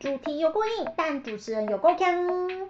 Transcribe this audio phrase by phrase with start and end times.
[0.00, 2.08] 主题有过硬，但主持人有够强。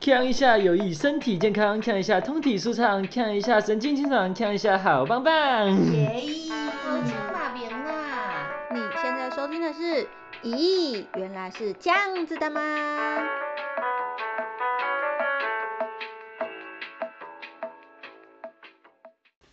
[0.01, 5.67] 强一下有益身体健康，强一下通体舒畅，强一下神经清爽，强一下好棒棒。
[5.93, 6.49] 耶！
[6.83, 8.49] 好强大边啊！
[8.73, 10.09] 你现在收听的是？
[10.43, 12.63] 咦，原来是这样子的吗？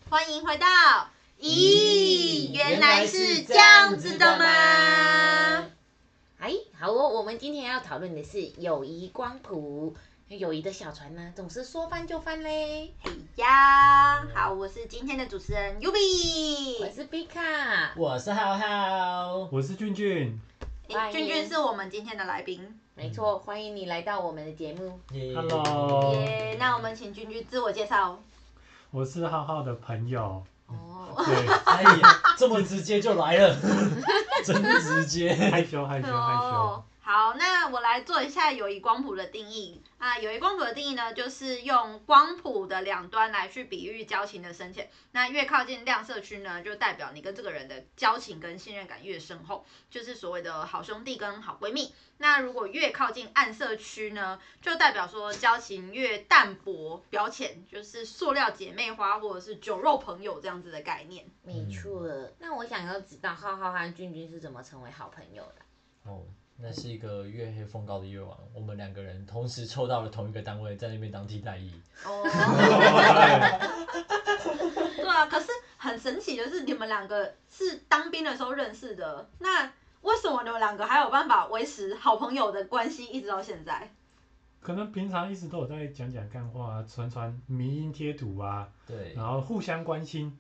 [0.10, 0.66] 欢迎回到。
[1.42, 5.55] 咦，原来是这样子的吗？
[6.86, 9.96] 哎，好哦，我们今天要讨论的是友谊光谱。
[10.28, 12.94] 友谊的小船呢，总是说翻就翻嘞。
[13.02, 20.40] 嘿呀，好，我是今天的主持人 Yubi，我是 Bika，我是浩浩，我是俊俊。
[20.90, 22.80] 欸、俊俊是我们今天的来宾。
[22.94, 25.00] 没错，欢迎你来到我们的节目。
[25.10, 26.14] Hello。
[26.14, 28.20] 耶，那我们请俊俊自我介绍。
[28.92, 30.44] 我是浩浩的朋友。
[30.68, 31.24] 哦。
[31.26, 33.56] 对，哎呀， 这么直接就来了，
[34.46, 36.84] 真直接，害羞害羞害羞。
[37.06, 40.18] 好，那我来做一下友谊光谱的定义啊。
[40.18, 44.90] 友谊光谱的定义呢，就是用光谱的两端来去比喻交情的深浅。
[45.12, 51.94] 那越靠近亮色区呢，就代表你跟这个人的交情跟信任感越深厚，就是所谓的好兄弟跟好闺蜜。
[52.18, 61.24] 那如果越靠近暗色区呢，就代表说交情越淡薄表浅，就是塑料姐妹花或者是酒肉朋友这样子的概念。
[61.44, 62.10] 没错。
[62.40, 66.10] 那我想要知道浩浩和君君是怎么成为好朋友的？
[66.10, 66.26] 哦。
[66.58, 71.70] 那是一个月黑风高的夜晚，我们两个人同时抽到了同一个单位，在那边当替代役。
[72.06, 72.24] 哦。
[74.96, 79.70] 对啊，可是很神奇的是，你们两个是当兵的时候认识的，那
[80.02, 83.92] 为什么你们两个还有办法维持好朋友的关系一直到现在？
[84.62, 88.70] 可能平常一直都有在讲讲干话，传传迷因贴图啊。
[88.88, 89.14] 对。
[89.14, 90.38] 然后互相关心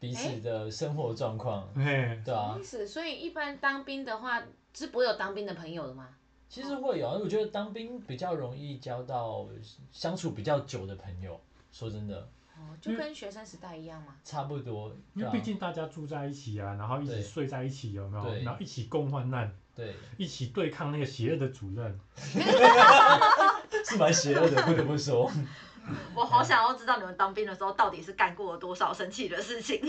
[0.00, 1.68] 彼此的生活状况。
[1.74, 2.22] 嘿。
[2.24, 2.58] 对啊。
[2.86, 4.42] 所以一般当兵的话。
[4.74, 6.08] 是不会有当兵的朋友的吗？
[6.48, 9.46] 其实会有，因为我觉得当兵比较容易交到
[9.92, 11.38] 相处比较久的朋友。
[11.70, 14.16] 说真的，哦，就跟学生时代一样嘛。
[14.24, 18.34] 差不多，因为毕竟大家住在一起啊，然后一起睡在一起，有没有？
[18.42, 25.30] 然后一起共患难，对，一起对抗那个邪恶的主任， 是蛮邪恶的，不得不说。
[26.16, 29.80] 我好想要知道你们当兵的时候到底是干过了多少生气的事情。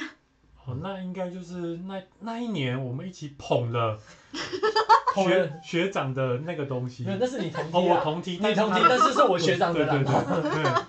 [0.69, 3.99] 哦，那应该就是那那一年我们一起捧了
[5.15, 7.03] 学学长的那个东西。
[7.03, 9.85] 没有，那是你同梯哦，我同梯，你同梯，但是是我学长的。
[9.85, 10.11] 对对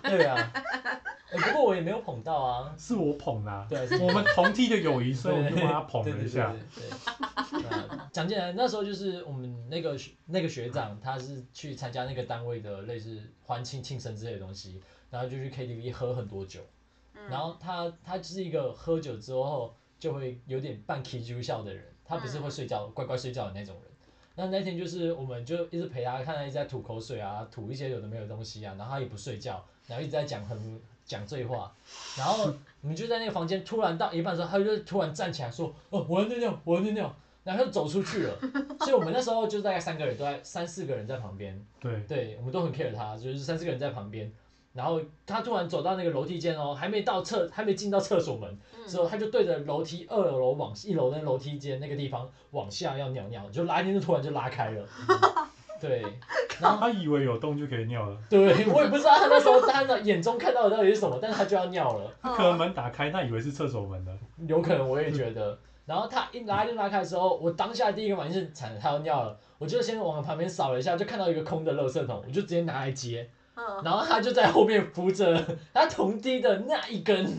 [0.03, 0.53] 对 对啊。
[1.33, 3.65] 不过我也没有捧到啊，是我捧啦。
[3.71, 6.53] 对，我们同梯的友谊，所以我就帮他捧了一下。
[6.75, 6.85] 对。
[8.13, 9.97] 讲起来，那时候就是我们那个
[10.27, 16.61] 那个学长，他是去参加那个单位的类似欢庆庆生之类的东西，然后就去 KTV 喝很多酒。
[17.29, 23.85] 然后他他就是一个喝酒之后就会有点半起酒笑的人，他不是会睡觉乖乖睡觉的那种人。
[24.37, 31.75] 那那天就是我们就一直陪他，看他一直在吐口水啊，吐一些有的没有的东西啊，然后他也不睡觉，然后一直在讲很讲醉话。
[32.17, 32.51] 然后
[32.81, 38.39] 我们就在那个房间，突然到一半的时候，他就突然站起来说：“哦，我要尿尿，我要尿尿。”然后他就走出去了。
[38.81, 41.63] 所以我们那时候就大概三个人都在三四个人在旁边。
[41.81, 44.31] 对对，我们都很 care 他，就是三四个人在旁边。
[44.73, 54.87] 然后他突然走到那个楼梯间哦，还没到厕，还没进到厕所门，之后他就对着楼梯二楼往一楼的楼梯间那个地方往下要尿尿，就拉链就突然就拉开了，
[55.81, 56.05] 对，
[56.61, 64.17] 然后他以为有洞就可以尿了，对，我也不知道他那时候他的眼中看到的到底是什么，但是他就要尿了， 可能门打开，他以为是厕所门的，
[64.47, 73.29] 有可能我也觉得，然后他一拉链拉开的时候，我当下第一个反应是惨了，他要尿了，我就先往旁边扫了一下，就看到一个空的垃圾桶，我就直接拿来接。
[73.84, 77.38] 然后他就在后面扶着他同梯的那一根，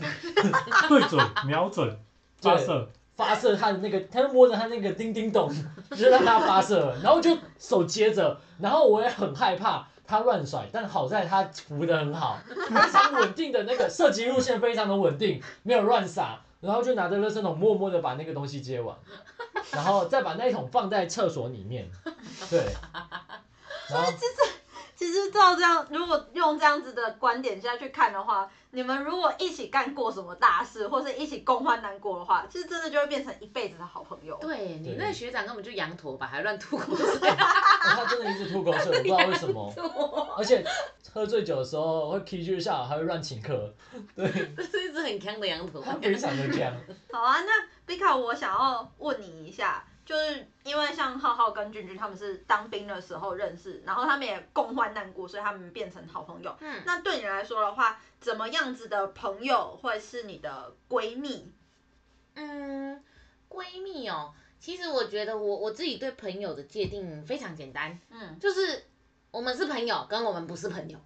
[0.88, 1.98] 对准瞄准
[2.40, 2.88] 发射。
[3.14, 5.52] 发射他的那个，他就摸着他那个叮叮咚，
[5.94, 18.96] 就让他发射，然后就手接着，然后我也很害怕他乱甩，但好在他扶得很好，非常稳定的那个射击路线非常的稳定，没有乱撒，然后就拿着热身桶默默的把那个东西接完，
[19.72, 21.86] 然后再把那一桶放在厕所里面，
[22.48, 22.60] 对，
[23.90, 24.10] 然后。
[25.02, 34.38] 其实照这样，如果用这样子的观点下去看的话，你们如果一起干过什么大事，或是一起共患难过的话，其实真的就会变成一辈子的好朋友。
[34.40, 37.06] 对，你那学长根本就羊驼吧，还乱吐 口水。
[37.20, 39.74] 他真的一直吐口水，我不知道为什么。
[40.38, 40.64] 而且
[41.12, 43.74] 喝醉酒的时候会起居下，还会乱请客。
[44.14, 45.82] 对， 这是一只很强的羊驼。
[45.82, 46.72] 他非常的强。
[47.12, 47.52] 好啊，那
[47.92, 49.84] Bika，我想要问你一下。
[50.12, 56.54] 就是因为像浩浩跟俊俊他们是当兵的时候认识，然后他们也共患难过，所以他们变成好朋友。
[56.60, 61.50] 嗯，那对你来说的话，怎么样子的朋友会是你的闺蜜？
[62.34, 63.02] 嗯，
[63.48, 68.84] 闺蜜哦，其实我觉得我我自己对朋友的界定非常简单，嗯，就是
[69.30, 70.98] 我们是朋友，跟我们不是朋友。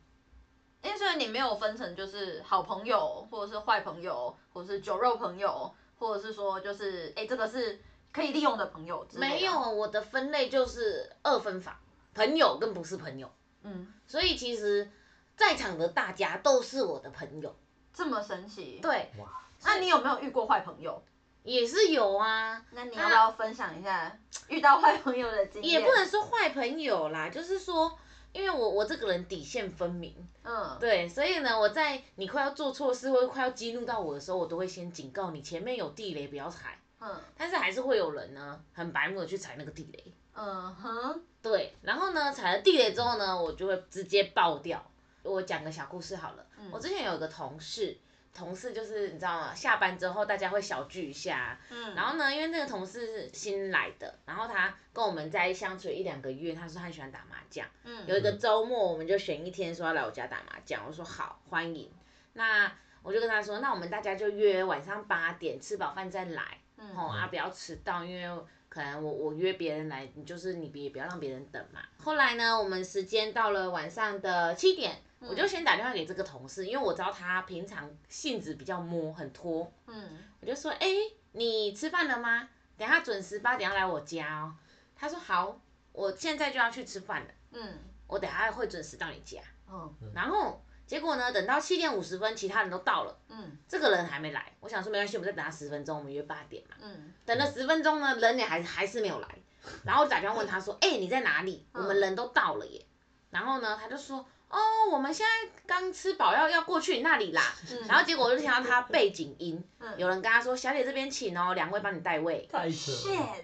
[0.82, 7.80] 因为所以你没有分成就是好朋友，或者是坏朋友，或者是酒肉朋友，或者是说就是哎这个是
[8.16, 9.34] 可以利用的朋友之类的。
[9.34, 11.78] 没有，我的分类就是二分法，
[12.14, 13.30] 朋友跟不是朋友。
[13.62, 14.90] 嗯，所以其实
[15.36, 17.54] 在场的大家都是我的朋友。
[17.92, 18.80] 这么神奇。
[18.80, 21.02] 对，哇，那你有没有遇过坏朋友？
[21.42, 22.64] 也是有啊。
[22.70, 25.72] 那你要不要分享一下遇到坏朋友的经验？
[25.72, 27.98] 也不能说坏朋友啦，就是说。
[28.32, 36.78] 因为我我这个人底线分明，嗯，对，所以呢，我在你快要做错事或者快要激怒到我的时候，我都会先警告你前面有地雷，不要踩。
[37.00, 40.12] 嗯，但是还是会有人呢，很白目的去踩那个地雷。
[40.34, 44.84] 嗯哼，对，然后呢，踩了地雷之后呢，我就会直接爆掉。
[45.22, 47.98] 我讲个小故事好了，嗯，我之前有一个同事。
[48.34, 49.54] 同事就是你知道吗？
[49.54, 61.90] 下班之后大家会小聚一下，嗯，然后呢，因为那个同事是新来的，然后他跟我们在相处一两个月，他说他喜欢打麻将，嗯，有一个周末我们就选一天说要来我家打麻将，我说好欢迎，
[62.34, 62.70] 那
[63.02, 71.80] 我就跟他说，那我们大家就约晚上八点吃饱饭再来，嗯，哦啊不要迟到，因为可能我我约别人来，你就是你别不要让别人等嘛。
[71.98, 75.02] 后来呢，我们时间到了晚上的七点。
[75.18, 79.72] 我就先打电话给这个同事，因为我知道他平常性子比较摸，很拖。
[79.86, 82.46] 嗯，我就说，哎、欸，你吃饭了吗？
[82.76, 84.54] 等下准时八点要来我家哦。
[84.94, 85.58] 他说好，
[85.92, 87.28] 我现在就要去吃饭了。
[87.52, 89.40] 嗯，我等下会准时到你家。
[89.68, 93.18] 嗯，然后结果呢，等到七点五十分，其他人都到了。
[93.28, 94.52] 嗯，这个人还没来。
[94.60, 96.76] 我想说没关系，我们再等他十分钟，我们约八点嘛。
[96.80, 99.28] 嗯，等了十分钟呢，人也还还是没有来。
[99.84, 101.66] 然后我打电话问他说，哎、欸，你在哪里？
[101.72, 102.84] 我们人都到了耶。
[103.30, 104.26] 然后呢，他就说。
[104.48, 104.58] 哦，
[104.92, 107.52] 我们现在刚吃饱，要要过去你那里啦。
[107.68, 113.36] 嗯、然后结果我就听到他背景音，嗯、有人跟他说：“小姐这边请哦，两位帮你带位。”太扯了，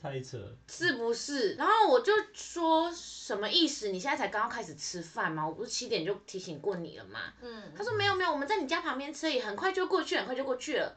[0.00, 1.54] 太扯了，是不是？
[1.54, 3.88] 然后我就说什么意思？
[3.88, 5.46] 你现在才刚刚开始吃饭吗？
[5.46, 7.18] 我不是七点就提醒过你了吗？
[7.42, 10.96] 嗯、他说没有没有，我们在你家旁边吃，也很快就过去，很快就过去了。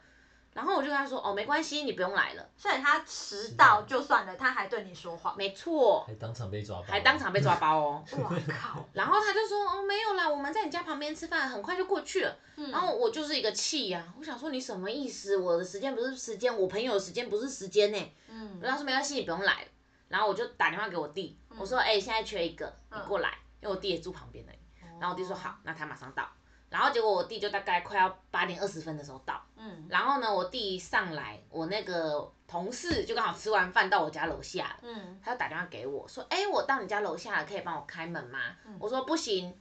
[0.54, 2.50] 然后我就跟他说，哦，没关系，你不用来了。
[2.58, 5.36] 所以他迟到就算了，他还对你说谎。
[5.38, 6.04] 没错。
[6.06, 6.84] 还当场被抓包。
[6.84, 8.06] 还当场被抓包哦。
[8.20, 8.86] 哇靠！
[8.94, 12.38] 然后他就说，哦，没有啦，我们在你家旁边吃饭，很快就过去了。
[12.58, 15.38] 嗯、然后我就是一个气呀、啊，我想说你什么意思？
[15.38, 18.12] 我的时间不是时间，我朋友的时间不是时间呢。
[18.28, 18.60] 嗯。
[18.62, 19.68] 然后说没关系，你不用来了。
[20.10, 24.52] 然后我就打电话给我弟，嗯、我说，哎、欸，现在缺一个，你过来，嗯、因为我弟也住旁边的。
[25.00, 26.28] 然后我弟说好，那他马上到。
[26.70, 38.40] 然后结果我弟就大概快要八点二十分的时候到，嗯，然后呢，我弟上来，我那个同事就刚好吃完饭到我家楼下，嗯，他就打电话给我说，哎，我到你家楼下了，可以帮我开门吗？
[38.66, 39.56] 嗯、我说不行，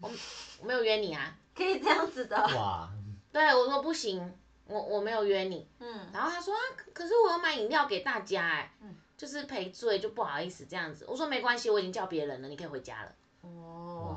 [0.00, 0.10] 我
[0.60, 2.88] 我没有约你啊，可以这样子的，哇，
[3.30, 4.34] 对，我说不行，
[4.66, 6.60] 我我没有约你，嗯，然后他说啊，
[6.94, 13.12] 可是我要买饮料给大家，哎，嗯，就是赔罪就不好意思这样子，我说没关系，我已经叫别人了，你可以回家了，
[13.42, 14.16] 哦。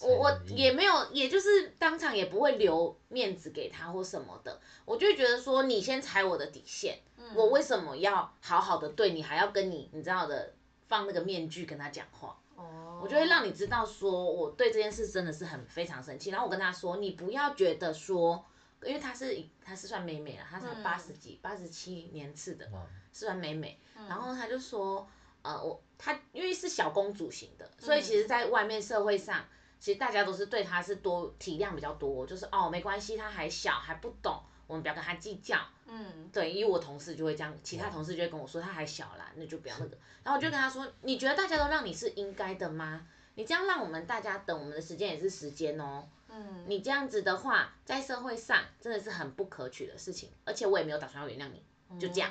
[0.00, 10.54] 我我也没有，也就是当场也不会留面子给他或什么的，我就觉得说你先踩我的底线，嗯、我为什么要好好的对你，还要跟你你知道的
[10.86, 12.38] 放那个面具跟他讲话？
[12.54, 18.44] 哦，我就会让你知道说我对这件事真的是很非常生气，然后我跟他说，你不要觉得说，
[18.84, 23.76] 因为他是他是算美美了，他才八十几八十七年次的，嗯、是算美美，
[24.08, 25.08] 然后他就说，
[25.42, 29.44] 呃，我他因为是小公主型的，所以其实在外面社会上。
[29.80, 35.58] 其实大家都是对他是多体谅比较多，就是哦没关系，他还小还不懂，我们不要跟他计较。
[35.86, 39.96] 嗯，对，因为我同事就会这样，其他同事就会跟我说他还小啦，那就不要那个。
[40.22, 43.06] 然后我就跟他说，你觉得大家都让你是应该的吗？
[43.36, 46.08] 你这样让我们大家等，我们的时间也是时间哦。
[46.28, 52.30] 嗯，你这样子的话，在社会上真的是很不可取的事情，而且我也没有打算要原谅你，就这样，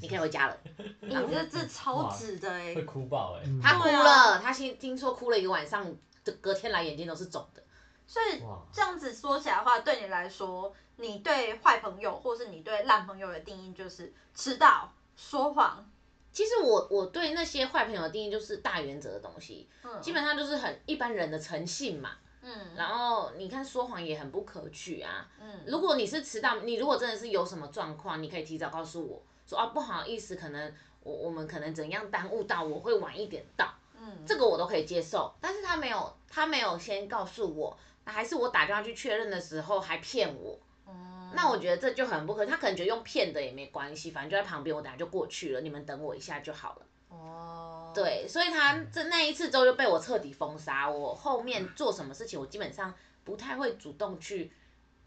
[0.00, 0.58] 你可以回家了。
[1.02, 5.94] 你这这超值的哎，会哭爆哎，他哭了，他先听说哭了一个晚上。
[6.32, 7.62] 隔天来眼睛都是肿的，
[8.06, 8.42] 所以
[8.72, 15.88] 这样子说起来的话，对你来说，你对坏朋友或是你对烂朋友的定义就是迟到、说谎。
[16.30, 22.10] 其实我我对那些坏朋友的定义就是大原则的东西，嗯，基本上就是很一般人的诚信嘛，
[22.42, 33.72] 嗯，然后你看说谎也很不可取啊，嗯，如果你是迟到，你如果真的是有什么状况，你可以提早告诉我说啊，不好意思，可能我我们可能怎样耽误到，我会晚一点到。
[34.00, 46.82] 嗯，这个我都可以接受，但是他没有，他没有先告诉我，那还是我打电话去确认的时候还骗我，嗯，那我觉得这就很不可，他可能觉得用骗的也没关系，反正就在旁边，我等下就过去了，你们等我一下就好了。
[47.08, 54.52] 哦，对，所以他这那一次之后就被我彻底封杀，我后面做什么事情，我基本上不太会主动去，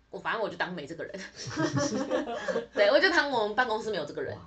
[0.10, 1.20] 我反正我就当没这个人，
[2.74, 4.38] 对，我就当我们办公室没有这个人。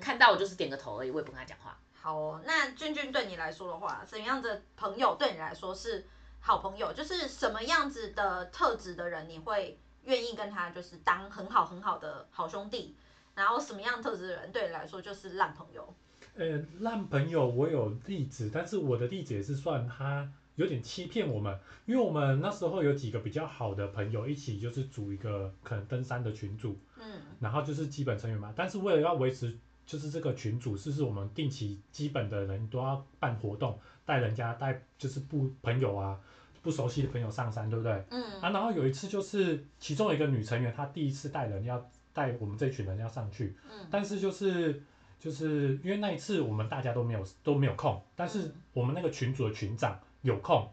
[0.00, 1.78] 看到我就是点个头而已，我也不跟他讲话。
[2.02, 6.04] 好哦，那君君对你来说的话，什么样的朋友对你来说是
[6.40, 6.92] 好朋友？
[6.92, 12.96] 就是什么样子的特质的人，你会愿意跟他就是当很好很好的好兄弟？
[13.36, 15.94] 然后什么样特质的人对你来说就是烂朋友？
[16.34, 21.56] 呃，烂朋友我有例子，但是我的例子也是算他有点欺骗我们，
[21.86, 29.56] 因为我们那时候有几个比较好的朋友一起就是组一个可能登山的群组，嗯，然后就是基本成员嘛，但是为了要维持。
[29.92, 36.18] 就是这个群组，是是我们定期基本的人都要办活动，带人家带就是不朋友啊，
[36.62, 38.02] 不熟悉的朋友上山，对不对？
[38.08, 38.40] 嗯。
[38.40, 43.86] 啊，然后有一次就是其中一个女成员，她第一次带人要带我们这群人要上去，嗯。
[43.90, 44.82] 但是就是
[45.20, 50.70] 就是因为那一次我们大家都没有都没有空，但是我们那个群组的群长有空，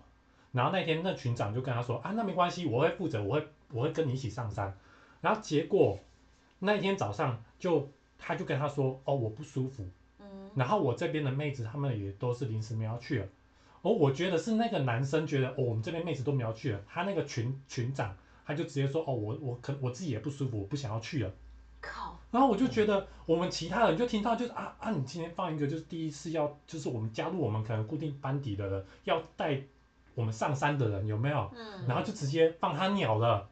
[0.53, 4.77] 然后那天那群长就跟他说啊，那没关系，我会负责，我会我会跟你一起上山。
[5.19, 5.99] 然后结果
[6.59, 7.91] 那一天早上就。
[8.19, 9.87] 他就跟他说：“哦，我不舒服。”
[10.21, 13.25] 嗯，然后我这边的妹子她们也都是临时没有去了。
[13.81, 16.79] 哦，我觉得是那个男生觉得，哦，我们这边妹子都没有去了。
[16.85, 21.31] 他那个群群长他就直接说：“哦，我我可我自己也不舒服，我不想要去了。”
[21.81, 22.19] 靠！
[22.29, 29.61] 然后我就觉得我们其他人就听到就是啊啊，你今天放一个就是第一次要就是我们加入我们可能固定班底的人要带
[30.13, 31.49] 我们上山的人有没有？
[31.55, 33.49] 嗯，然后就直接放他鸟了。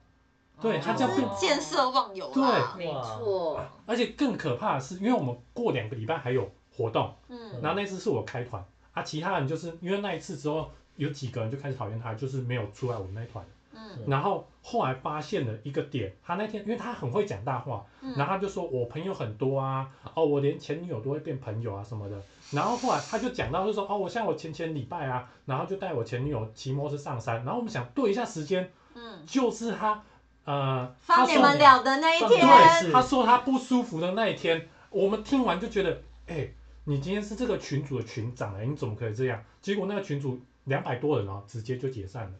[0.60, 2.32] 对，他叫见色忘友。
[2.34, 2.44] 对，
[2.78, 3.60] 没错。
[3.86, 22.20] 而且更可怕的是，因为我们过两个礼拜还有活动，嗯，然后那次是我开团，啊，其他人就是因为那一次之后，有几个人就开始讨厌他，就是没有出来我们那团，嗯，然后后来发现了一个点，他那天因为他很会讲大话，然后他就说我朋友很多啊，哦，我连前女友都会变朋友啊什么的，
[22.52, 30.04] 然后后来他就讲到就说哦，我像我前前礼拜啊，然后就带我前女友骑摩托车上山，然后我们想对一下时间，嗯，就是他。
[30.48, 35.92] 呃，放你们了的那一天，对，他说他不舒服的那一天，我们听完就觉得，
[36.26, 36.54] 哎、欸，
[36.86, 39.44] 你今天是这个群主的群长哎、欸，你怎么可以这样？
[39.62, 42.32] 结果那个群主两百多人哦，直接就解散了。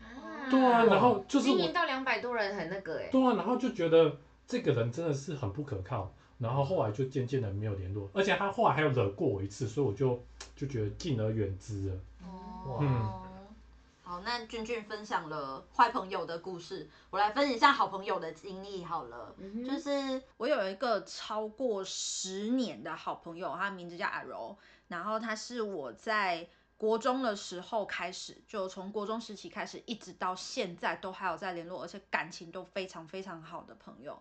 [0.00, 3.08] 啊对啊，然后就是经营到两百多人很那个哎、欸。
[3.10, 4.16] 对啊，然后就觉得
[4.46, 10.22] 这个人真的是很不可靠，然后后来就渐渐的没有联络，而且他后来还有惹过我一次，所以我就
[10.54, 11.94] 就觉得敬而远之了。
[12.64, 12.78] 哦。
[12.80, 13.29] 嗯。
[14.10, 19.32] 好，那俊俊分享了坏朋友的故事，我来分享一下好朋友的经历好了。
[19.38, 34.20] 嗯、就是我有一个超过十年的好朋友，他名字叫阿柔，然后他是我在国中的时候开始，就从国中时期开始，一直到现在都还有在联络，而且感情都非常非常好的朋友。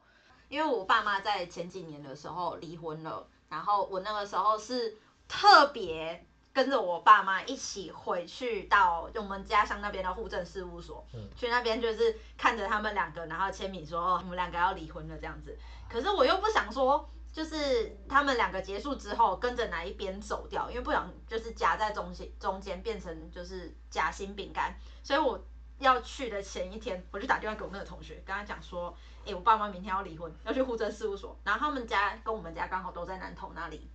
[0.50, 6.28] 因为我爸妈在前几年的时候离婚了，然后我那个时候是特别。
[6.52, 15.58] 跟着我爸妈一起回去到我们家乡那边的户政事务所，嗯、去那边就是看着他们两个，然后签名说哦，我们两个要离婚了这样子。
[15.88, 24.76] 可是我又不想说，就是他们两个结束之后跟着哪一边走掉，因为不想就是夹在中间中间变成就是夹心饼干。
[25.04, 25.40] 所以我
[25.78, 28.90] 要去的前一天，我就打电话给我那个同学，跟他讲说，
[29.22, 33.88] 哎、欸，我爸妈明天要离婚，要去户政事务所，然后他们家跟我们家刚好都在南投那里，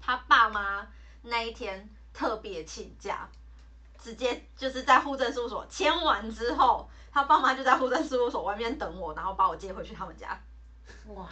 [0.00, 0.88] 他爸妈。
[1.24, 3.28] 那一天特别请假，
[3.98, 10.38] 直接就是在户政事务所签完之后，他爸妈就在户政事务所外面等我，然后把我接回去他们家。
[11.06, 11.26] 哇！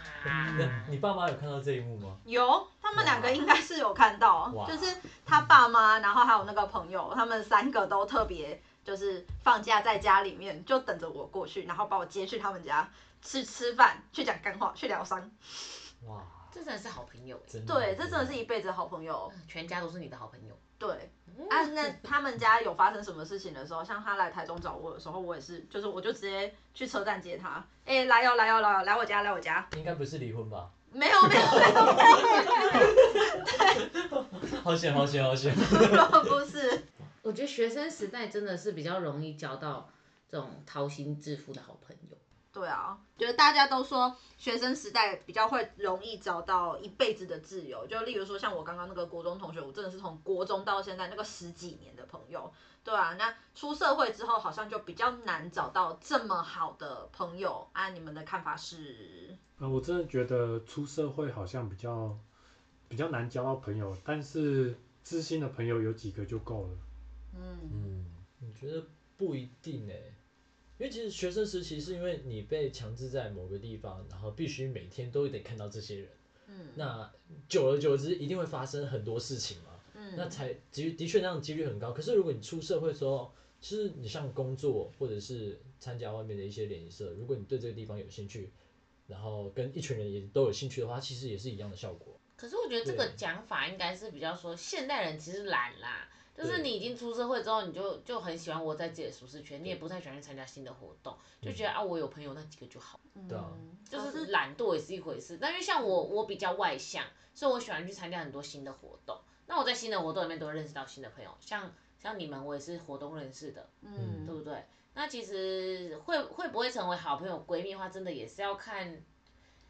[0.57, 2.17] 你你爸妈有看到这一幕吗？
[2.25, 12.89] 有，他们两个应该是有看到，就是他爸妈，然后还有那个朋友，他们三个都特别就是放假在家里面，就等着我过去，然后把我接去他们家
[13.23, 15.31] 去吃饭，去讲干话，去疗伤。
[16.07, 16.23] 哇！
[16.53, 20.57] 这真的是好朋友哎，对，这真的是一辈子好朋友，全家都是你的好朋友。
[20.79, 21.11] 对，
[21.49, 29.67] 啊，那他们家有发生什么事情的时候，像他来台中找我的时候，我也是，就是我就直接去车站接他，哎，来哟来哟来哟，来我家来我家。
[29.77, 30.71] 应该不是离婚吧？
[30.93, 32.05] 没有没有没有没有。
[33.45, 34.61] 对。
[34.63, 35.55] 好险好险好险。
[35.57, 36.85] 不是。
[37.23, 39.89] 我觉得学生时代真的是比较容易交到
[40.29, 42.17] 这种掏心置腹的好朋友。
[42.53, 52.53] 对啊，就是大家都说学生时代比较会容易找到一辈子的挚友，就例如说像我刚刚那个国中同学，我真的是从国中到现在那个十几年的朋友。
[52.85, 59.39] 对啊，那出社会之后好像就比较难找到这么好的朋友啊，你们的看法是？
[59.59, 62.19] 呃，我真的觉得出社会好像比较
[62.89, 66.71] 比较难交到朋友，但是知心的朋友有几个就够了。
[67.35, 68.07] 嗯嗯，
[68.41, 68.85] 我觉得
[69.17, 70.15] 不一定哎、欸。
[70.83, 76.09] 因为其实学生时期是因为你被强制在某个地方，然后必须每天都得看到这些人，
[76.49, 77.09] 嗯，那
[77.49, 81.93] 久而久之一定会发生很多事情嘛，嗯，那才的的确那样几率很高。
[81.93, 88.51] 可是如果你出社会之后，其实你像工作或者是参加外面的一些联谊社，如果你对这个地方有兴趣，
[89.07, 92.19] 然后跟一群人也都有兴趣的话，其实也是一样的效果。
[92.37, 102.99] 可是我觉得这个讲法应该是比较说，现代人其实懒啦，就是你已经出社会之后，你就就很喜欢窝在自己的舒适圈，你也不太喜欢去参加新的活动，就觉得啊，我有朋友那几个就好。
[103.29, 103.53] 对啊，
[103.89, 105.39] 就是懒惰也是一回事。
[105.41, 109.21] 但因为像我，我比较外向，所以我喜欢去参加很多新的活动。
[109.47, 114.65] 那我在新的活动里面都会认识到新的朋友，像像你们，我也是活动认识的，嗯，对不对？
[114.95, 119.03] 那其实会会不会成为好朋友闺蜜的话，真的也是要看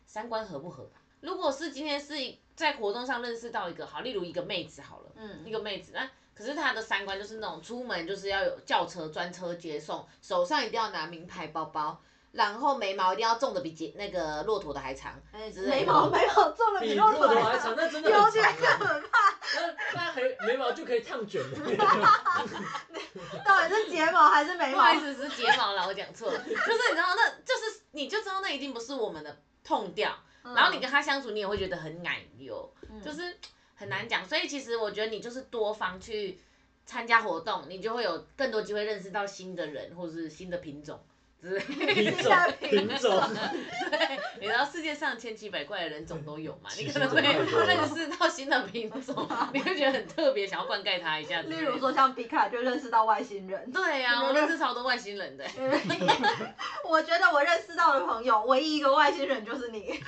[0.07, 1.03] 三观合不合吧。
[1.21, 2.15] 如果是今天是
[2.55, 12.01] 在活动上认识到一个好，例如一个妹子好了，嗯，一个妹子，那可是他的三观就是那种出门就是要有轿车专车接送，手上一定要拿名牌包包，
[12.33, 15.21] 然后眉毛一定要种的比杰那个骆驼的还长，
[15.69, 19.33] 眉毛眉毛种的比骆驼还长，那真的有点可怕。
[19.55, 21.59] 那那眉眉毛就可以烫卷了。
[23.45, 24.79] 到底是睫毛还是眉毛？
[24.79, 26.39] 不好意思，是睫毛啦，我讲错了。
[26.39, 30.17] 就是你知道，那就是你就知道那一定不是我们的痛调。
[30.43, 33.39] 然后你跟他相处，你也会觉得很奶油，嗯、就是
[33.83, 34.25] 很难讲。
[34.25, 36.39] 所以其实我觉得你就是多方去
[36.87, 41.01] 参加活动，你就会有更多机会认识到新的人，或是新的品种。
[41.67, 43.21] 品种，品种，
[43.91, 46.71] 对，你知道世界上千奇百怪的人种都有嘛？
[46.79, 51.43] 你可能会认识到新的品种， 你会觉得很特别，想要灌溉它一下。
[51.43, 53.73] 例如说像比卡就认识到外星人。
[53.73, 55.45] 对呀、啊， 我认识超多外星人的。
[56.89, 60.01] 我觉得我认识到的朋友，唯一一个外星人就是你。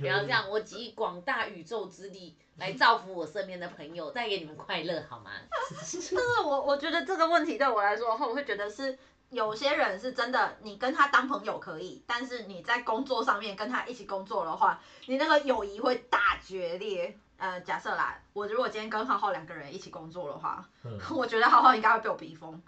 [0.00, 5.30] 不要这样，我集广大宇宙之力来造福我身边的朋友，带给你们快乐，好吗？
[5.70, 8.98] 但是我我觉得这个问题对我来说的话，我会觉得是。
[9.30, 17.18] 有些人是真的，你跟他当朋友可以，但是你在工作上面跟他一起工作的话，你那个友谊会大决裂。
[17.38, 22.62] 呃，假设啦，我如果今天跟浩浩两个人一起工作的话，嗯、 我觉得浩浩应该会被我逼疯。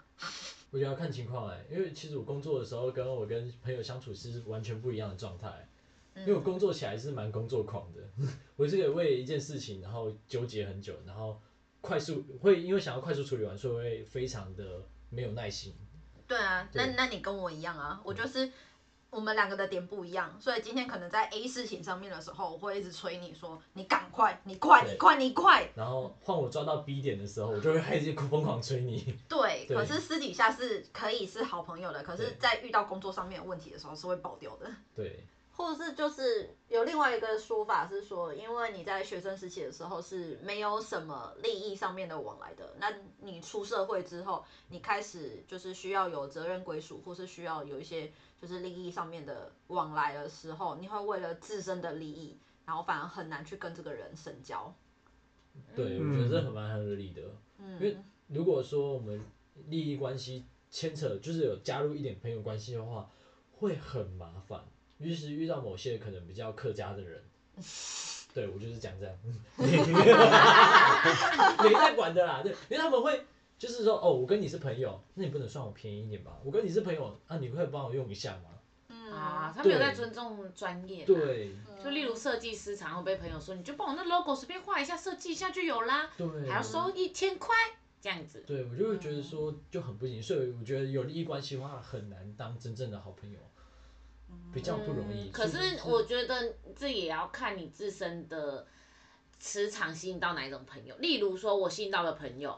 [0.71, 5.67] 我觉得要看情况哎，因为其实我工作的时候跟我跟朋友相处是完全不一样的状态，嗯、
[6.21, 8.01] 因为我工作起来是蛮工作狂的，
[8.55, 11.39] 我是个为一件事情然后纠结很久，然后
[11.81, 15.75] 快速会因为想要快速处理完，所以会非常的没有耐心。
[16.27, 18.49] 对啊，那那你跟我一样啊，我就是
[19.09, 25.69] 我们两个的点不一样，所以今天可能在 A 事情上面的时候，我会一直催你说，你赶快，你快，你快，你快。
[25.75, 29.15] 然后换我抓到 B 点的时候，我就会开始疯狂催你。
[29.29, 34.71] 对，可是私底下是可以是好朋友的，可是在遇到工作上面有问题的时候是会爆掉的。
[34.95, 35.25] 对。
[35.55, 54.73] 或者是就是有另外一个说法是说，因为你在学生时期的时候是没有什么利益上面的往来的，那你出社会之后，你开始就是需要有责任归属，或是需要有一些就是利益上面的往来的时候，你会为了自身的利益，然后反而很难去跟这个人深交。
[55.73, 57.21] 对，我觉得这很蛮合理的，
[57.59, 59.23] 嗯，因为如果说我们
[59.67, 63.09] 利益关系牵扯，就是有加入一点朋友关系的话，
[63.53, 64.65] 会很麻烦。
[64.97, 67.21] 于是遇到某些可能比较客家的人，
[68.33, 69.15] 对我就是讲这样，
[71.63, 73.25] 没在管的啦，对，因为他们会
[73.57, 76.37] 就是说，哦，我跟你是朋友，那你不能算我便宜一点吧？
[76.43, 78.49] 我跟你是朋友，啊，你会帮我用一下吗？
[78.89, 79.11] 嗯。
[79.11, 87.55] 啊，他们有在尊重专业，对，就例如设计师常会被朋友说，你就帮我那 logo 随便画一下，设计一下就有啦，对，还要收一千块
[88.01, 93.39] 这样子，对我就会觉得说就很不行，所以我觉得有利益关系的话很难当真正的好朋友。
[94.53, 98.65] 比较不容易，嗯、可是我觉得这也要看你自身的
[99.39, 100.95] 磁场吸引到哪一种朋友。
[100.97, 102.57] 例如说，我吸引到的朋友，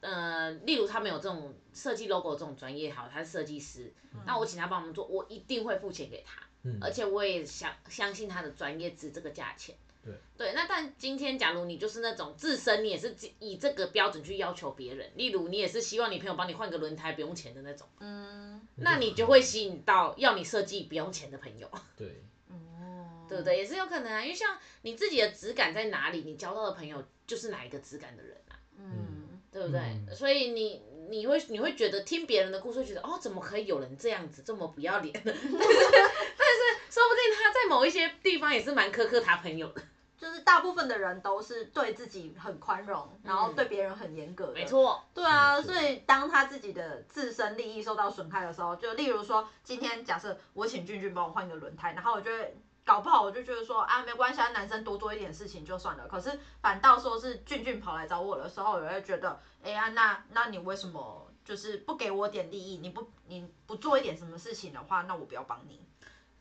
[0.00, 9.76] 呃，例如他们有这种设计 logo 这种专业，好，他是设计师，嗯、那我请他帮我们做，我一定会付钱给他，嗯、而且我也相相信他的专业值这个价钱。
[10.02, 21.70] 对，对，那但今天假如你就是那种自身你也是以这个标准去要求别人，例如你也是希望你朋友帮你换个轮胎不用钱的那种，嗯，那你就会吸引到要你设计不用钱的朋友。
[21.96, 23.58] 对， 哦，对不对？
[23.58, 29.80] 也是有可能啊，因为像你自己的质感在哪里，你交到的朋友就是哪一个质感的人啊，嗯，对不对？
[29.80, 35.12] 嗯、所以你你会你会觉得听别人的故事，觉得哦，怎么可以有人这样子这么不要脸？
[35.22, 36.49] 但是但是
[36.90, 39.80] 说不定他在某一些地方也是蛮苛刻他朋友的。
[40.18, 44.52] 就是大部分的人都是对自己很宽容，然后对别人很严格的。
[44.52, 45.02] 没错。
[45.14, 56.06] 对啊，所以当他自己的自身利益受到损害的时候，就例如说，今天假设我请俊俊帮我换一个轮胎，然后我就会搞不好我就觉得说啊，没关系，啊，男生多做一点事情就算了。
[56.06, 62.76] 可是反倒说是俊俊跑来找我的时候，我会觉得，哎呀，那那你为什么就是不给我点利益？
[62.76, 65.80] 你不你不做一点什么事情的话，那我不要帮你。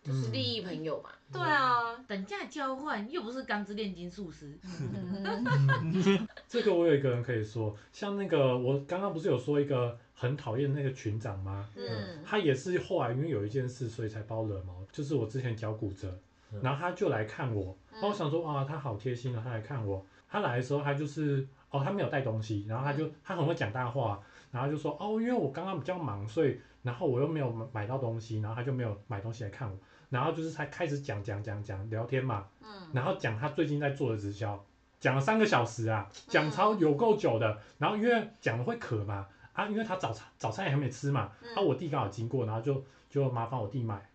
[0.10, 4.58] 就是利益朋友嘛，嗯、对啊，等价交换又不是钢之炼金术师。
[6.48, 11.69] 这个我有一个人可以说，像那个我刚刚不是有说一个很讨厌那个群长吗？
[11.76, 14.84] 嗯，他也是后来因为有一件事，所以才把我惹毛。
[14.91, 16.19] 就是我之前脚骨折，
[16.62, 20.04] 然后他就来看我，然后我想说啊，他好贴心啊，他来看我。
[20.32, 29.76] 他来的时候，他就是哦，他没有带东西，然后他就他很会讲大话，然后就说哦，因为我刚刚比较忙，所以然后我又没有买到东西，然后他就没有买东西来看我。
[30.10, 32.48] 然后就是才开始讲讲讲讲聊天嘛，
[32.93, 34.63] 然后讲他最近在做的直销，
[35.00, 37.58] 讲了三个小时啊，讲超有够久的。
[37.78, 44.10] 然后因为讲了会渴嘛，啊，因为他早餐早餐也还没吃嘛，啊，我弟刚好经过，然后就就麻烦我弟买，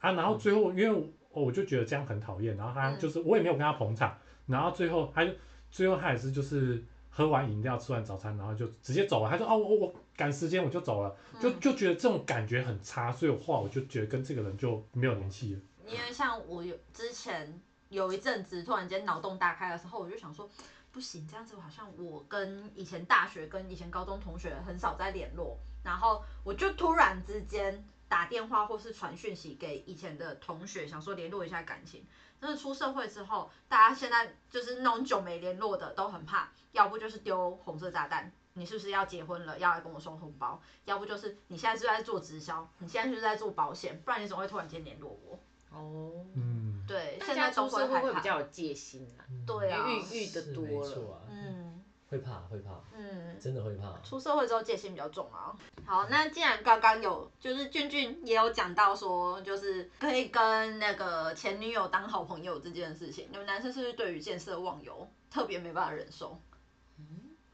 [0.00, 0.90] 啊，然后最后因为
[1.30, 5.32] 我我就觉得这样很讨厌，然后他就是我也没有跟他捧场，然后最后他就
[5.70, 9.30] 最后他也是就是喝完饮料吃完早餐，然后就直接走了。
[9.30, 15.60] 他说哦，我我赶时间我就走了，就就觉得这种感觉很差，所以我后来我就觉得跟这个人就没有联系了。
[15.86, 20.48] 因为像我有之前有一阵子突然间脑洞大开的时候，我就想说
[20.90, 32.04] 不行，这样子好像我跟以前大学跟以前高中同学很少在联络，然后我就突然之间打电话或是传讯息给以前的同学，想说联络一下感情。
[32.38, 40.60] 但是出社会之后，大家现在就是那种久没联络的都很怕，要不就是丢红色炸弹，你是不是要结婚了，要来跟我送红包？
[40.84, 45.38] 要不就是你现在是在做直销，你现在是在做保险，不然你怎么会突然间联络我。
[45.70, 51.82] 哦，嗯，对，现在出社会会比较有戒心啊，对啊，遇遇的多了，嗯。
[52.08, 53.98] 会怕，会怕，嗯，真的会怕。
[54.04, 55.50] 出社会之后戒心比较重啊。
[55.84, 66.40] 好，那既然刚刚有，就是俊俊也有讲到说，就是可以跟那个前女友当好朋友这件事情，你们男生是不是对于见色忘友特别没办法忍受？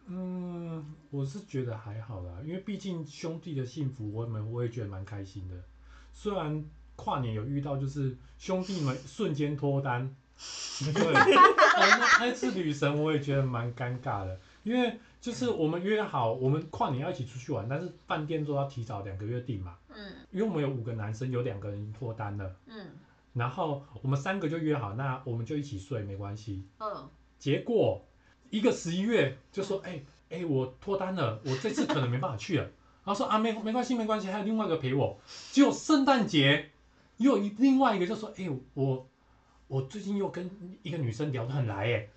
[0.07, 5.55] 嗯，我是觉得还好啦，因为毕竟兄弟的幸福，我们我也觉得蛮开心的。
[6.13, 6.65] 虽然
[6.97, 10.15] 跨年有遇到，就是兄弟们瞬间脱单。
[10.83, 19.77] 对，那那次女神我也觉得蛮尴尬的，因为就是我们约好，我们跨年要一起出去玩，但是饭店都要提早两个月订嘛。
[19.95, 20.13] 嗯。
[20.33, 22.57] 因为我们有五个男生，有两个人脱单了。
[22.67, 22.87] 嗯。
[23.35, 26.67] 然后我们三个就约好，那我们就一起睡没关系。
[26.79, 27.09] 嗯。
[27.39, 28.05] 结果
[28.53, 32.65] 一个十一月就说，哎、哎、我脱单了，我这次可能没办法去了。
[33.05, 35.19] 然后说啊，没没关系没关系，还有另外一个陪我。
[35.51, 36.71] 结果圣诞节
[37.17, 39.09] 又一另外一个就说，哎、我。
[39.69, 40.51] 我最近又跟
[40.83, 42.11] 一个女生聊得很来诶，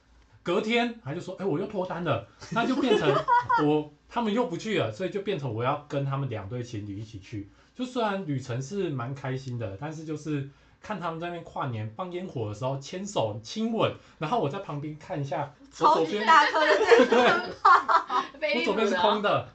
[0.43, 3.09] 隔天他就说，哎，我又脱单了，那就变成
[3.65, 7.49] 我他们又不去了，所以就变成我要跟他们两对情侣一起去。
[7.73, 10.49] 就虽然旅程是蛮开心的，但是就是
[10.85, 19.49] 看他们在那边跨年放烟火的时候牵手亲吻，然后我在旁边看一下，我左边，大颗的对，对，我左边是空的。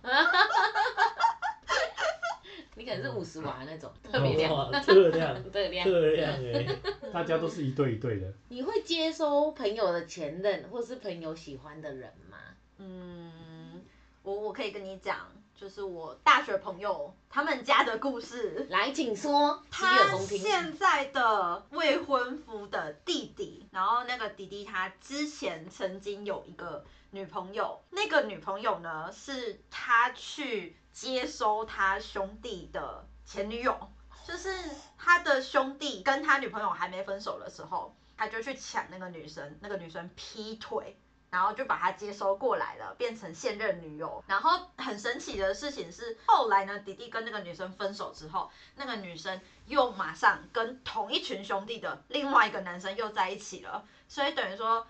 [2.74, 6.66] 你可能是五十瓦那种，特别亮， 特亮，特亮，特亮诶！
[7.14, 8.26] 大家都是一对一对的。
[8.48, 12.38] 你会接收朋友的前任或是朋友喜欢的人吗？
[12.78, 13.84] 嗯，
[14.24, 15.16] 我我可以跟你讲，
[15.60, 18.66] 就是我大学朋友他们家的故事。
[18.70, 19.62] 来，请说。
[19.70, 30.76] 他现在的未婚夫的弟弟，然后那个弟弟他之前曾经有一个女朋友，那个女朋友呢是他去。
[30.92, 33.78] 接收他兄弟的前女友，
[34.26, 34.52] 就是
[34.98, 40.98] 他的兄弟跟他女朋友还没分手的时候，他就去抢那个女生，那个女生劈腿，
[41.30, 44.22] 然后就把他接收过来了，变成现任女友。
[44.26, 53.86] 然后很神奇的事情是，后来呢，弟弟跟那个女生分手之后，那个女生又马上跟同一群兄弟的另外一个男生又在一起了。
[54.08, 54.86] 所以等于说，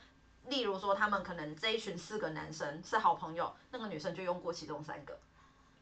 [0.46, 5.18] 例如说他们可能这一群四个男生是好朋友，那个女生就用过其中三个。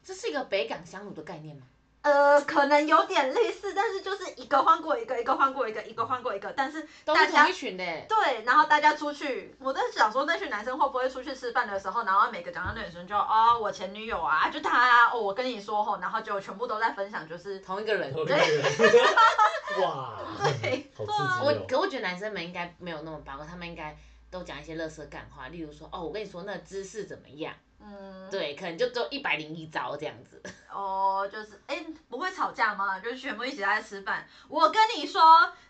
[0.03, 1.63] 这是一个北港香炉的概念吗？
[2.01, 7.83] 呃，可能有点类似，但是就是一个换过一个，一个换过一个，一个换过一个，但是大家都是一群的。
[8.07, 18.13] 对，然后大家出去，我在想说那群男生会不会出去吃饭的时候，然后每个讲到那女生就哦，我前女友啊，就他啊，哦，我跟你说吼，然后就全部都在分享，就是同一个人。
[18.13, 18.47] 同一个人。
[19.83, 20.17] 哇，
[20.61, 21.41] 对，好刺激哦。
[21.43, 23.95] 我可我觉得男生们应该没有那么八卦，他们应该
[24.29, 27.53] 都讲一些垃圾干话，例如说哦，我跟你说那姿势怎么样。
[27.81, 30.43] 嗯，对，可能就只有一百零一招这样子。
[30.69, 32.99] 哦，就是，哎，不会吵架吗？
[32.99, 34.27] 就是全部一起在吃饭。
[34.49, 35.21] 我跟你说，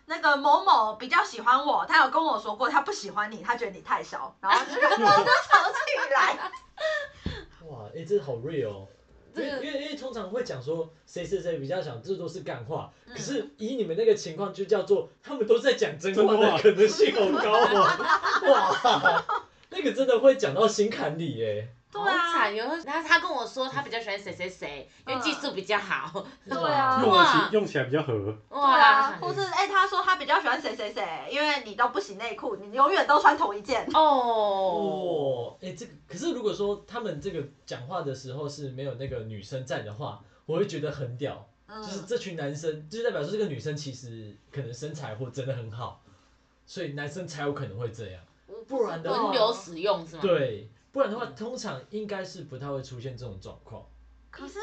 [0.06, 6.50] 那个某某比较喜欢我，他有跟我说过，他不喜欢你，他觉得你太小，然后就吵起来。
[7.70, 8.88] 哇，哎，这好 real 哦。
[9.36, 12.92] 因为因为因为通常会讲说谁谁谁比较小，这都是干话。
[13.08, 17.84] 可是以你们那个情况，就叫做他们都在讲真话的可能性好高哦。
[18.50, 21.68] 哇，那个真的会讲到心坎里耶。
[21.92, 26.24] 对啊，有他他跟我说他比较喜欢谁谁谁，因为技术比较好。
[26.48, 28.36] 对啊，用起用起来比较合。
[28.50, 33.84] 哇，或是哎，他说他比较喜欢谁谁谁，因为你都不洗内裤，你永远都穿同一件。
[33.92, 35.56] 哦。
[35.60, 41.46] 哎，这个可是如果说他们这个讲话的时候是没有那个女生在的话，我会觉得很屌。
[41.68, 46.02] 就是这群男生，就代表说这个女生其实可能身材或真的很好。
[46.66, 48.20] 所以男生才有可能会这样。
[48.66, 50.22] 不然的话，轮流使用是吗？
[50.22, 53.86] 对，不然的话，通常应该是不太会出现这种状况。
[54.30, 54.58] 可是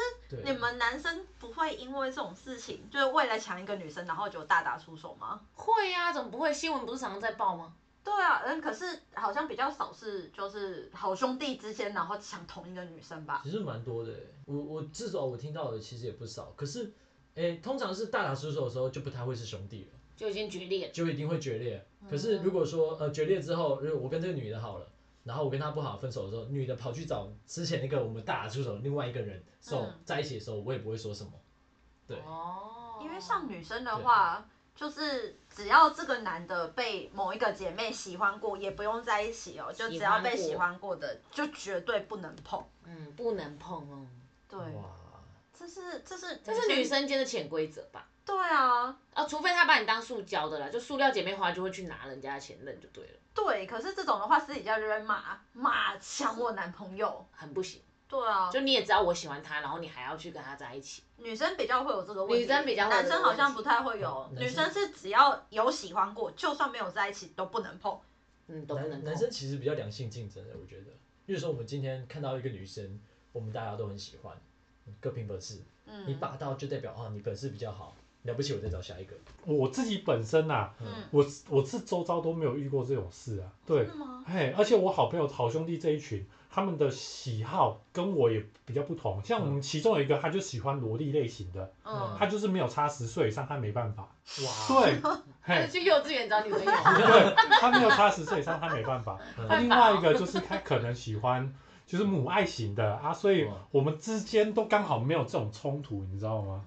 [0.46, 5.42] 你们男生不会因为这种事情，就是为了抢一个女生，然后就大打出手吗？
[5.54, 6.54] 会呀、啊，怎么不会？
[6.54, 7.76] 新闻不是常常在报吗？
[8.04, 13.42] 对啊，嗯，可是好像比较少是就是好兄弟之间，然后抢同一个女生吧。
[13.44, 14.14] 其实蛮多的，
[14.46, 16.54] 我我至少我听到的其实也不少。
[16.56, 16.94] 可是，
[17.36, 21.86] 诶，通常是大打出手的时候，就不太会是兄弟了，就已经决裂，就一定会决裂。
[22.10, 24.90] 可是如果说呃决裂之后，如果我跟这个女的好了。
[25.28, 31.32] 然后我跟他不好分手的时候，女的跑去找之前那个我们大打出手的另外一个人，所、嗯、在一起的时候，我也不会说什么。
[32.08, 42.64] 对，哦，因为像女生的话，就是只要这个男的被某一个姐妹喜欢过，也不用在一起哦，就只要被喜欢过的，就绝对不能碰。
[42.86, 44.08] 嗯，不能碰哦。
[44.48, 44.86] 对，哇，
[45.58, 48.08] 这是这是这是女生间的潜规则吧？
[48.24, 53.20] 对啊，啊，除非他把你当塑胶的啦，就塑料姐妹花就会去拿人家的前任就对了。
[53.34, 57.82] 对，可是这种的话，私底下就会骂骂抢我男朋友，很不行。
[58.08, 61.04] 对啊，就你也知道我喜欢他，然后你还要去跟他在一起。
[61.18, 64.30] 女生比较会有这个问题，女生比较男生好像不太会有。
[64.38, 68.00] 女生是只要有喜欢过，就算没有在一起都不能碰。
[68.48, 69.04] 嗯，都不能碰。
[69.04, 70.92] 男生其实比较良性竞争的，我觉得。
[71.26, 73.00] 比如说我们今天看到一个女生，
[73.34, 74.40] 我们大家都很喜欢，
[75.00, 75.62] 各凭本事。
[75.86, 76.06] 嗯。
[76.08, 77.96] 你霸道就代表啊，你本事比较好。
[78.24, 79.16] 了不起，我再找下一个。
[79.46, 83.48] 我自己本身啊，嗯、我我是周遭都没有遇过这种事啊。
[83.66, 84.22] 对，真的吗？
[84.28, 89.24] 嘿，而且我好朋友、好兄弟这一群，他们的喜好跟我也比较不同。
[89.24, 94.10] 像我们其中有一个，他就喜欢萝莉类型的，嗯，他就是没有差十岁以上，他没办法。
[94.44, 95.00] 哇，对，
[95.44, 96.66] 嘿，去幼稚园找女朋友。
[96.66, 99.18] 对，他没有差十岁以上，他没办法。
[99.48, 101.54] 他另外一个就是他可能喜欢
[101.88, 106.62] 就是母爱型的啊，所以我们之间都刚好没有这种冲突，你知道吗？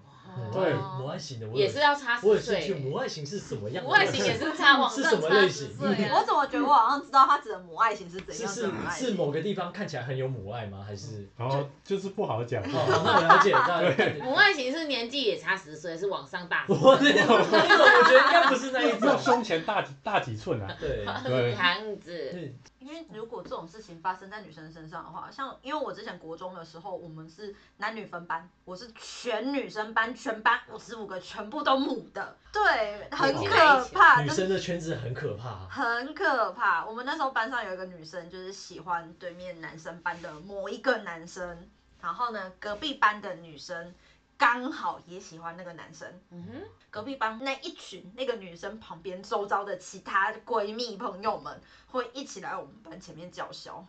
[0.52, 2.72] 对，母爱型的我也是要差十岁。
[2.74, 3.84] 母爱型是什么样？
[3.84, 5.88] 母爱型也是差往上差十岁。
[6.12, 8.48] 我怎么觉得我好像知道他指的母爱型是怎样？
[8.96, 10.84] 是是某个地方看起来很有母爱吗？
[10.86, 11.28] 还是？
[11.36, 12.62] 然后就是不好讲。
[12.62, 12.68] 哦，
[13.04, 14.20] 那我了解，那对。
[14.22, 16.64] 母爱型是年纪也差十岁，是往上大。
[16.68, 19.18] 我那种，我觉得应该不是那一种。
[19.18, 20.76] 胸前大大几寸啊？
[20.80, 21.52] 对对。
[21.52, 22.54] 这样子。
[22.90, 34.22] 因为如果这种事情发生在女生身上的话，像因为我之前国中的时候，我们是男女分班，我是全女生班，全班五十五个全部都母的，对，很可怕。
[34.22, 36.84] 女生的圈子很可怕，很可怕。
[36.84, 41.70] 我们那时候班上有一个女生，就是喜欢对面男生班的某一个男生，
[42.02, 43.94] 然后呢，隔壁班的女生。
[44.40, 53.84] 刚好也喜欢那个男生，嗯哼，隔壁班那一群那个女生旁边周遭的其他闺蜜朋友们会一起来我们班前面叫嚣，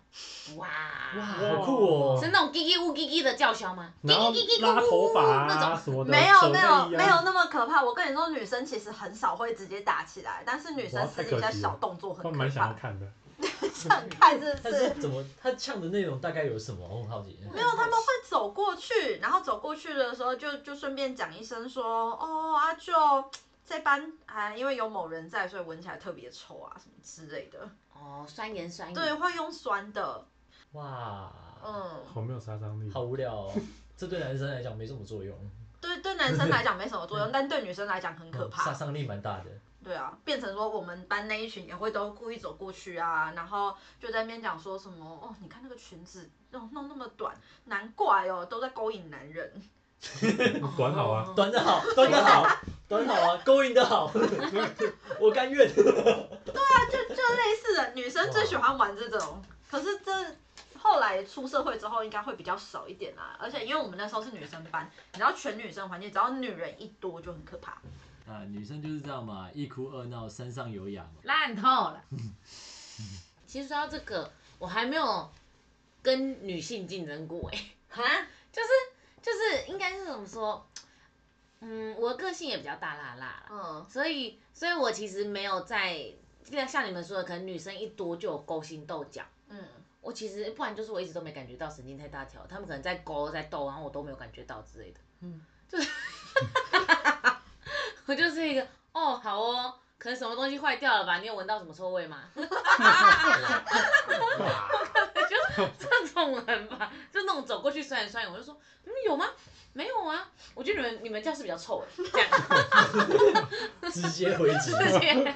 [0.58, 0.68] 哇
[1.16, 2.20] 哇，好酷哦！
[2.22, 3.94] 是那种叽叽呜叽叽的叫嚣吗？
[4.02, 7.82] 然后拉头发啊那种，没有没有没有那么可怕。
[7.82, 12.36] 我跟你说，女生其实很少会直接打起来，但是女生私底下小动作很可怕。
[12.36, 13.08] 蛮想要看的。
[13.74, 14.78] 想看是不是？
[14.78, 15.24] 是怎么？
[15.42, 16.88] 他唱的内容大概有什么？
[16.88, 17.40] 我很好奇。
[17.52, 22.94] 没有，他们会走过去，然后走过去的时候就就顺便讲一声说：“哦，阿舅
[23.66, 27.60] 这班啊，因为有某人在，所以闻起来特别臭啊，什么之类的。”
[27.94, 28.94] 哦，酸言酸语。
[28.94, 30.26] 对，会用酸的。
[30.74, 31.32] 哇。
[31.64, 32.04] 嗯。
[32.12, 32.92] 好没有杀伤力。
[32.92, 33.54] 好无聊哦。
[33.96, 35.38] 这对男生来讲没什么作用。
[35.80, 38.66] 对，对男生来讲没什么作用，但对女生来讲很可怕。
[38.66, 39.46] 杀伤力蛮大的。
[39.84, 49.62] 对啊，变成说我们班那一群也会都故意走过去啊，然后就在那边讲说什么哦，你看那个裙子弄弄那么短，难怪哦，都在勾引男人。
[50.76, 52.48] 短好啊， 短的好，短的好，
[52.90, 54.12] 短好啊，勾引的好，
[55.20, 55.72] 我甘愿。
[55.74, 60.12] 对啊，就就类似的，女生最喜欢玩这种，可是这
[60.80, 67.78] 后来出社会之后应该会比较少一点啦，而且因为我们那时候是女生班，你知道全女生环境，只要女人一多就很可怕。
[68.32, 72.02] 啊，女生就是这样嘛，一哭二闹三上有氧嘛，烂透了。
[73.46, 75.30] 其实说到这个，我还没有
[76.02, 77.58] 跟女性竞争过哎，
[77.90, 78.02] 哈，
[78.54, 78.70] 就是
[79.22, 80.66] 就是应该是怎么说？
[81.60, 86.14] 嗯，我的个性也比较大辣辣啦，嗯，所以所以我其实没有在，
[86.68, 89.62] 像你们说的，可能女生一多就有勾心斗角，嗯，
[90.00, 95.90] 我其实不然就是我一直都没感觉到神经太大条，他们可能在勾在斗，然后我都没有感觉到之类的，嗯，就是。
[98.06, 101.18] 我就是一个哦，好哦，可能什么东西坏掉了吧？
[101.20, 102.24] 你有闻到什么臭味吗？
[102.36, 102.50] 我可
[105.00, 105.36] 能就
[105.78, 109.30] 这种人吧，就那种走过去酸言酸语，我就说，嗯，有吗？
[109.74, 112.30] 没有啊，我觉得你们你们教室比较臭哎，这样，
[113.90, 115.34] 直接回击，直接，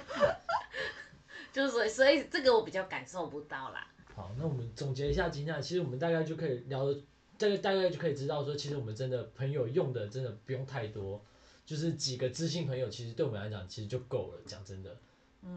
[1.53, 3.87] 就是所以所以这个我比较感受不到啦。
[4.13, 6.93] 好，那我们总结一下今天，其实我们大概就可以聊，
[7.37, 11.23] 这个大概就可以知道说，其实我们真的朋友用的真的不用太多。
[11.65, 14.41] 就是几个知心朋友，其实对我们来讲，其实就够了。
[14.45, 14.95] 讲真的，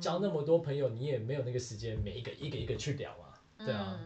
[0.00, 3.98] 交那么多朋友，你也没有那个时间每一个一个一个去聊啊，对啊。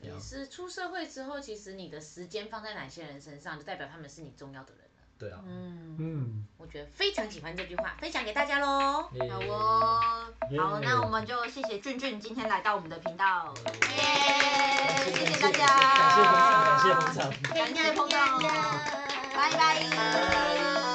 [0.00, 4.90] 也是出社会之后，其实你的时间放在哪些人身上，就代表他们是你重要的人了。
[5.18, 5.42] 对啊。
[5.46, 9.02] 嗯嗯，我觉得非常喜欢这句话，分享给大家喽。
[9.02, 9.10] 好
[9.48, 13.54] 哦，好，那我们就谢谢俊俊今天来到我们的频道，
[13.96, 20.93] 耶，谢谢大家，感谢捧场，感谢捧场，感谢捧场，拜拜。